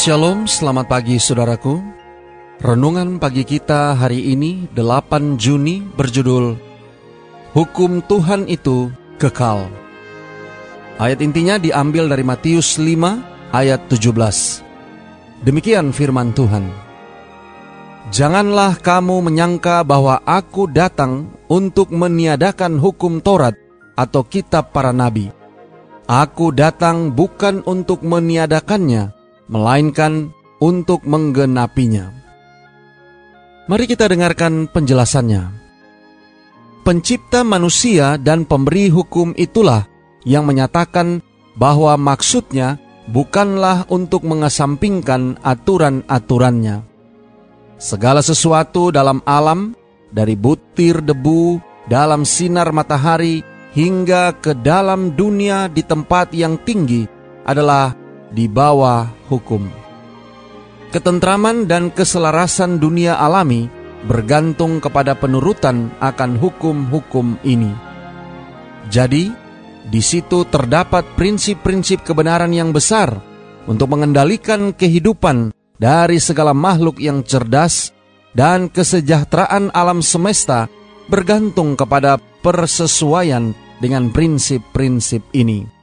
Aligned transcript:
Shalom, 0.00 0.48
selamat 0.48 0.88
pagi 0.88 1.20
saudaraku. 1.20 1.76
Renungan 2.64 3.20
pagi 3.20 3.44
kita 3.44 3.92
hari 3.92 4.32
ini 4.32 4.64
8 4.72 5.36
Juni 5.36 5.84
berjudul 5.92 6.56
Hukum 7.52 8.00
Tuhan 8.08 8.48
itu 8.48 8.88
kekal. 9.20 9.68
Ayat 10.96 11.20
intinya 11.20 11.60
diambil 11.60 12.08
dari 12.08 12.24
Matius 12.24 12.80
5 12.80 13.52
ayat 13.52 13.92
17. 13.92 15.44
Demikian 15.44 15.92
firman 15.92 16.32
Tuhan. 16.32 16.72
Janganlah 18.08 18.80
kamu 18.80 19.20
menyangka 19.20 19.84
bahwa 19.84 20.24
aku 20.24 20.64
datang 20.64 21.28
untuk 21.44 21.92
meniadakan 21.92 22.80
hukum 22.80 23.20
Taurat 23.20 23.52
atau 24.00 24.24
kitab 24.24 24.72
para 24.72 24.96
nabi. 24.96 25.28
Aku 26.08 26.56
datang 26.56 27.12
bukan 27.12 27.60
untuk 27.68 28.00
meniadakannya, 28.00 29.19
melainkan 29.50 30.30
untuk 30.62 31.02
menggenapinya. 31.02 32.14
Mari 33.66 33.84
kita 33.90 34.06
dengarkan 34.06 34.70
penjelasannya. 34.70 35.50
Pencipta 36.86 37.44
manusia 37.44 38.16
dan 38.16 38.48
pemberi 38.48 38.88
hukum 38.88 39.36
itulah 39.36 39.84
yang 40.24 40.48
menyatakan 40.48 41.20
bahwa 41.58 41.94
maksudnya 42.00 42.80
bukanlah 43.10 43.84
untuk 43.92 44.24
mengesampingkan 44.24 45.36
aturan-aturannya. 45.44 46.86
Segala 47.76 48.24
sesuatu 48.24 48.88
dalam 48.92 49.20
alam, 49.28 49.76
dari 50.10 50.36
butir 50.36 51.04
debu, 51.04 51.60
dalam 51.88 52.24
sinar 52.24 52.72
matahari, 52.72 53.44
hingga 53.76 54.34
ke 54.40 54.56
dalam 54.58 55.14
dunia 55.14 55.70
di 55.70 55.84
tempat 55.86 56.34
yang 56.34 56.58
tinggi 56.66 57.06
adalah 57.46 57.94
di 58.30 58.46
bawah 58.46 59.10
hukum. 59.28 59.66
Ketentraman 60.90 61.70
dan 61.70 61.94
keselarasan 61.94 62.82
dunia 62.82 63.14
alami 63.14 63.70
bergantung 64.06 64.82
kepada 64.82 65.14
penurutan 65.14 65.92
akan 66.02 66.34
hukum-hukum 66.40 67.38
ini. 67.46 67.70
Jadi, 68.90 69.30
di 69.86 70.02
situ 70.02 70.46
terdapat 70.50 71.06
prinsip-prinsip 71.14 72.02
kebenaran 72.02 72.50
yang 72.50 72.74
besar 72.74 73.22
untuk 73.70 73.92
mengendalikan 73.94 74.74
kehidupan 74.74 75.54
dari 75.78 76.18
segala 76.18 76.50
makhluk 76.50 76.98
yang 76.98 77.22
cerdas 77.22 77.94
dan 78.34 78.66
kesejahteraan 78.70 79.70
alam 79.74 80.02
semesta 80.02 80.66
bergantung 81.10 81.74
kepada 81.74 82.18
persesuaian 82.42 83.54
dengan 83.82 84.10
prinsip-prinsip 84.10 85.22
ini. 85.34 85.79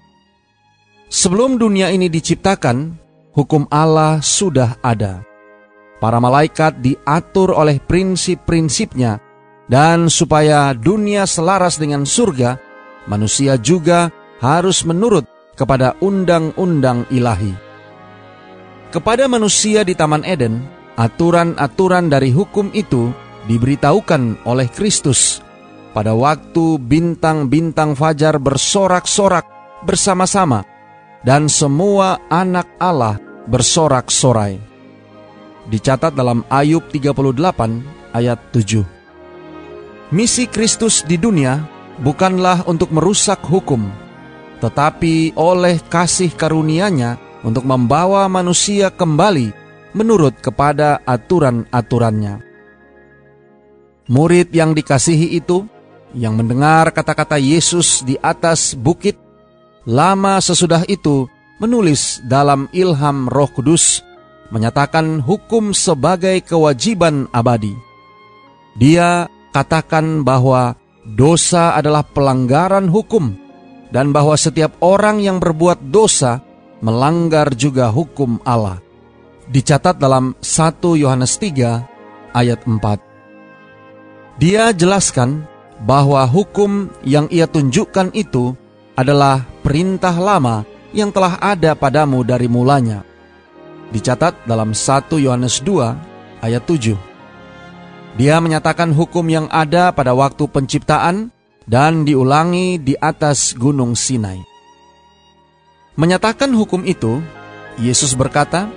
Sebelum 1.07 1.55
dunia 1.55 1.87
ini 1.87 2.11
diciptakan, 2.11 2.99
hukum 3.31 3.63
Allah 3.71 4.19
sudah 4.19 4.75
ada. 4.83 5.23
Para 6.03 6.19
malaikat 6.19 6.83
diatur 6.83 7.55
oleh 7.55 7.79
prinsip-prinsipnya, 7.79 9.23
dan 9.71 10.11
supaya 10.11 10.75
dunia 10.75 11.23
selaras 11.23 11.79
dengan 11.79 12.03
surga, 12.03 12.59
manusia 13.07 13.55
juga 13.55 14.11
harus 14.43 14.83
menurut 14.83 15.23
kepada 15.55 15.95
undang-undang 16.03 17.07
ilahi. 17.07 17.55
Kepada 18.91 19.31
manusia 19.31 19.87
di 19.87 19.95
Taman 19.95 20.27
Eden, 20.27 20.59
aturan-aturan 20.99 22.11
dari 22.11 22.35
hukum 22.35 22.67
itu 22.75 23.15
diberitahukan 23.47 24.43
oleh 24.43 24.67
Kristus 24.67 25.39
pada 25.95 26.11
waktu 26.11 26.77
bintang-bintang 26.83 27.95
fajar 27.95 28.43
bersorak-sorak 28.43 29.47
bersama-sama 29.87 30.76
dan 31.25 31.49
semua 31.49 32.21
anak 32.29 32.67
Allah 32.77 33.17
bersorak-sorai. 33.47 34.59
Dicatat 35.67 36.15
dalam 36.15 36.43
Ayub 36.47 36.83
38 36.89 38.15
ayat 38.15 38.39
7. 38.55 38.83
Misi 40.15 40.47
Kristus 40.47 41.03
di 41.03 41.19
dunia 41.19 41.59
bukanlah 41.99 42.63
untuk 42.63 42.95
merusak 42.95 43.43
hukum, 43.43 43.83
tetapi 44.63 45.35
oleh 45.35 45.83
kasih 45.91 46.31
karunia-Nya 46.31 47.43
untuk 47.43 47.67
membawa 47.67 48.23
manusia 48.31 48.87
kembali 48.87 49.51
menurut 49.91 50.39
kepada 50.39 51.03
aturan-aturannya. 51.03 52.39
Murid 54.07 54.55
yang 54.55 54.71
dikasihi 54.71 55.35
itu, 55.35 55.67
yang 56.15 56.39
mendengar 56.39 56.95
kata-kata 56.95 57.35
Yesus 57.35 58.07
di 58.07 58.15
atas 58.23 58.71
bukit, 58.71 59.19
lama 59.87 60.43
sesudah 60.43 60.83
itu 60.91 61.31
menulis 61.63 62.19
dalam 62.27 62.67
ilham 62.75 63.31
Roh 63.31 63.47
Kudus 63.47 64.03
menyatakan 64.51 65.23
hukum 65.23 65.71
sebagai 65.71 66.43
kewajiban 66.43 67.31
abadi. 67.31 67.71
Dia 68.75 69.31
katakan 69.55 70.27
bahwa 70.27 70.75
dosa 71.07 71.73
adalah 71.79 72.03
pelanggaran 72.03 72.91
hukum 72.91 73.33
dan 73.89 74.11
bahwa 74.11 74.35
setiap 74.35 74.75
orang 74.83 75.23
yang 75.23 75.39
berbuat 75.39 75.87
dosa 75.87 76.43
melanggar 76.83 77.55
juga 77.55 77.87
hukum 77.87 78.43
Allah. 78.43 78.83
Dicatat 79.47 79.95
dalam 79.95 80.35
1 80.43 80.99
Yohanes 80.99 81.39
3 81.39 82.35
ayat 82.35 82.59
4. 82.67 84.37
Dia 84.37 84.75
jelaskan 84.75 85.47
bahwa 85.87 86.27
hukum 86.27 86.91
yang 87.07 87.31
ia 87.31 87.47
tunjukkan 87.47 88.11
itu 88.11 88.53
adalah 88.97 89.45
perintah 89.61 90.17
lama 90.17 90.65
yang 90.89 91.13
telah 91.13 91.37
ada 91.37 91.77
padamu 91.77 92.25
dari 92.25 92.49
mulanya. 92.49 93.05
Dicatat 93.93 94.49
dalam 94.49 94.73
1 94.73 95.21
Yohanes 95.21 95.61
2 95.61 96.41
ayat 96.41 96.63
7. 96.65 96.97
Dia 98.17 98.41
menyatakan 98.41 98.89
hukum 98.97 99.21
yang 99.29 99.45
ada 99.53 99.93
pada 99.93 100.17
waktu 100.17 100.49
penciptaan 100.49 101.29
dan 101.69 102.01
diulangi 102.01 102.81
di 102.81 102.97
atas 102.97 103.53
gunung 103.53 103.93
Sinai. 103.93 104.41
Menyatakan 105.93 106.49
hukum 106.57 106.81
itu, 106.81 107.21
Yesus 107.77 108.17
berkata, 108.17 108.73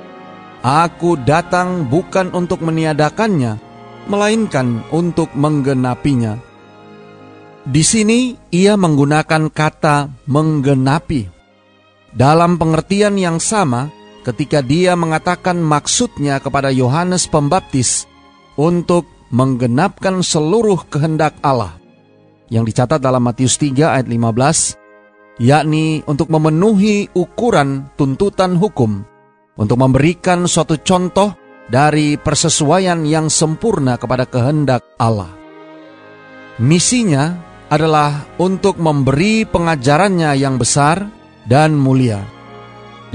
Aku 0.61 1.17
datang 1.17 1.89
bukan 1.89 2.37
untuk 2.37 2.61
meniadakannya, 2.61 3.57
melainkan 4.05 4.85
untuk 4.93 5.33
menggenapinya. 5.33 6.50
Di 7.61 7.85
sini 7.85 8.33
ia 8.49 8.73
menggunakan 8.81 9.53
kata 9.53 10.09
menggenapi. 10.25 11.29
Dalam 12.11 12.57
pengertian 12.57 13.21
yang 13.21 13.37
sama, 13.37 13.93
ketika 14.25 14.65
dia 14.65 14.97
mengatakan 14.97 15.61
maksudnya 15.61 16.41
kepada 16.41 16.73
Yohanes 16.73 17.29
Pembaptis 17.29 18.09
untuk 18.57 19.05
menggenapkan 19.29 20.25
seluruh 20.25 20.89
kehendak 20.89 21.37
Allah. 21.45 21.77
Yang 22.51 22.75
dicatat 22.75 22.99
dalam 22.99 23.23
Matius 23.23 23.61
3 23.61 23.95
ayat 23.95 24.09
15, 24.09 25.39
yakni 25.39 26.03
untuk 26.09 26.33
memenuhi 26.33 27.13
ukuran 27.15 27.93
tuntutan 27.95 28.59
hukum, 28.59 29.07
untuk 29.55 29.79
memberikan 29.79 30.49
suatu 30.51 30.81
contoh 30.83 31.37
dari 31.71 32.19
persesuaian 32.19 33.07
yang 33.07 33.31
sempurna 33.31 33.95
kepada 34.01 34.27
kehendak 34.27 34.83
Allah. 34.99 35.31
Misinya 36.59 37.50
adalah 37.71 38.27
untuk 38.43 38.83
memberi 38.83 39.47
pengajarannya 39.47 40.35
yang 40.35 40.59
besar 40.59 41.07
dan 41.47 41.79
mulia. 41.79 42.19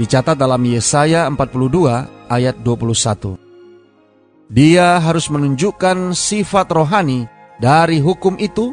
Dicatat 0.00 0.40
dalam 0.40 0.64
Yesaya 0.64 1.28
42 1.28 2.32
ayat 2.32 2.56
21. 2.64 3.36
Dia 4.48 4.96
harus 4.96 5.28
menunjukkan 5.28 6.16
sifat 6.16 6.72
rohani 6.72 7.28
dari 7.60 8.00
hukum 8.00 8.40
itu 8.40 8.72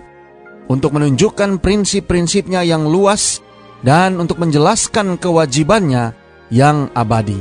untuk 0.71 0.95
menunjukkan 0.95 1.59
prinsip-prinsipnya 1.59 2.63
yang 2.63 2.87
luas 2.87 3.43
dan 3.83 4.15
untuk 4.15 4.39
menjelaskan 4.39 5.19
kewajibannya 5.19 6.15
yang 6.47 6.87
abadi. 6.95 7.39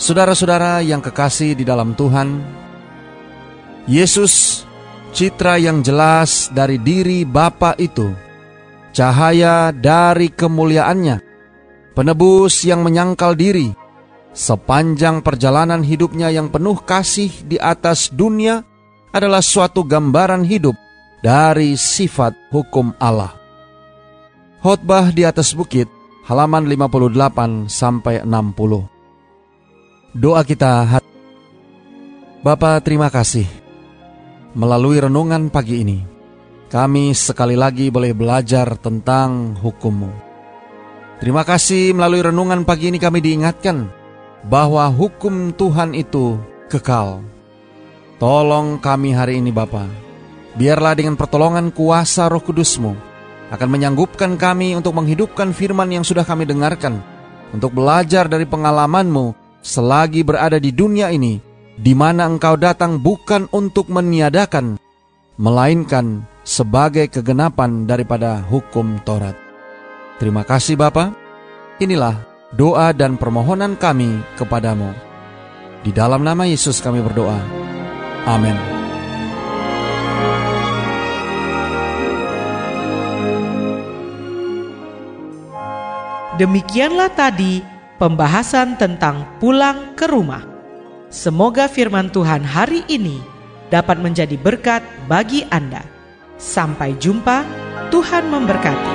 Saudara-saudara 0.00 0.80
yang 0.80 1.00
kekasih 1.00 1.56
di 1.56 1.64
dalam 1.64 1.92
Tuhan, 1.92 2.40
Yesus 3.84 4.64
citra 5.10 5.58
yang 5.60 5.82
jelas 5.82 6.48
dari 6.54 6.78
diri 6.80 7.26
Bapa 7.26 7.74
itu, 7.76 8.14
cahaya 8.94 9.74
dari 9.74 10.30
kemuliaannya, 10.30 11.20
penebus 11.92 12.64
yang 12.64 12.86
menyangkal 12.86 13.34
diri, 13.34 13.74
sepanjang 14.32 15.20
perjalanan 15.20 15.82
hidupnya 15.82 16.30
yang 16.30 16.48
penuh 16.48 16.78
kasih 16.80 17.30
di 17.44 17.58
atas 17.58 18.08
dunia 18.08 18.62
adalah 19.10 19.42
suatu 19.42 19.82
gambaran 19.82 20.46
hidup 20.46 20.78
dari 21.20 21.74
sifat 21.76 22.32
hukum 22.54 22.94
Allah. 23.02 23.36
Khotbah 24.60 25.10
di 25.12 25.24
atas 25.26 25.56
bukit 25.56 25.88
halaman 26.28 26.68
58 26.68 27.66
sampai 27.66 28.22
60. 28.22 28.86
Doa 30.16 30.42
kita 30.42 31.00
Bapa 32.40 32.80
terima 32.80 33.12
kasih 33.12 33.59
melalui 34.50 34.98
renungan 34.98 35.46
pagi 35.46 35.86
ini 35.86 35.98
kami 36.70 37.14
sekali 37.14 37.58
lagi 37.58 37.90
boleh 37.90 38.14
belajar 38.14 38.78
tentang 38.78 39.58
hukummu. 39.58 40.10
Terima 41.18 41.42
kasih 41.42 41.90
melalui 41.94 42.22
renungan 42.22 42.62
pagi 42.62 42.94
ini 42.94 42.98
kami 43.02 43.18
diingatkan 43.18 43.90
bahwa 44.46 44.86
hukum 44.88 45.50
Tuhan 45.50 45.92
itu 45.98 46.38
kekal. 46.70 47.26
Tolong 48.22 48.78
kami 48.78 49.10
hari 49.10 49.42
ini 49.42 49.50
Bapa, 49.50 49.84
biarlah 50.54 50.94
dengan 50.94 51.18
pertolongan 51.18 51.74
kuasa 51.74 52.30
roh 52.30 52.40
kudusmu 52.40 52.94
akan 53.50 53.68
menyanggupkan 53.68 54.38
kami 54.38 54.78
untuk 54.78 54.94
menghidupkan 54.94 55.50
firman 55.50 55.90
yang 55.90 56.04
sudah 56.06 56.22
kami 56.22 56.46
dengarkan, 56.46 57.02
untuk 57.50 57.74
belajar 57.74 58.30
dari 58.30 58.46
pengalamanmu 58.46 59.34
selagi 59.58 60.22
berada 60.22 60.62
di 60.62 60.70
dunia 60.70 61.10
ini, 61.10 61.49
di 61.80 61.96
mana 61.96 62.28
engkau 62.28 62.60
datang 62.60 63.00
bukan 63.00 63.48
untuk 63.56 63.88
meniadakan, 63.88 64.76
melainkan 65.40 66.28
sebagai 66.44 67.08
kegenapan 67.08 67.88
daripada 67.88 68.44
hukum 68.44 69.00
Taurat. 69.00 69.32
Terima 70.20 70.44
kasih 70.44 70.76
Bapa. 70.76 71.16
Inilah 71.80 72.20
doa 72.52 72.92
dan 72.92 73.16
permohonan 73.16 73.80
kami 73.80 74.20
kepadamu. 74.36 74.92
Di 75.80 75.88
dalam 75.96 76.20
nama 76.20 76.44
Yesus 76.44 76.84
kami 76.84 77.00
berdoa. 77.00 77.40
Amin. 78.28 78.60
Demikianlah 86.36 87.08
tadi 87.16 87.64
pembahasan 87.96 88.76
tentang 88.76 89.40
pulang 89.40 89.96
ke 89.96 90.04
rumah. 90.04 90.49
Semoga 91.10 91.66
firman 91.66 92.06
Tuhan 92.06 92.46
hari 92.46 92.86
ini 92.86 93.18
dapat 93.66 93.98
menjadi 93.98 94.38
berkat 94.38 94.78
bagi 95.10 95.42
Anda. 95.50 95.82
Sampai 96.38 96.94
jumpa, 97.02 97.42
Tuhan 97.90 98.30
memberkati. 98.30 98.94